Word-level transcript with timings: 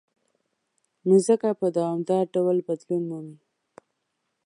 مځکه 1.07 1.49
په 1.59 1.67
دوامداره 1.77 2.29
ډول 2.33 2.57
بدلون 2.67 3.03
مومي. 3.09 3.37